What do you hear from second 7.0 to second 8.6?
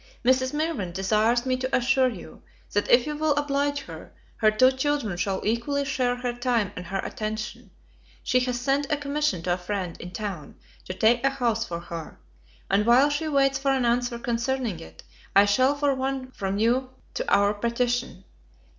attention. She has